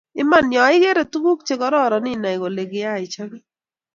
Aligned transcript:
Iman, 0.21 0.45
yougireii 0.57 1.07
tuguk 1.13 1.39
chegororon 1.47 2.05
inay 2.13 2.37
kole 2.41 2.63
kigaichope 2.71 3.37